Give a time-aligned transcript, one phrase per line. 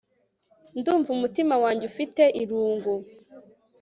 [0.79, 2.93] Ndumva umutima wanjye ufite irungu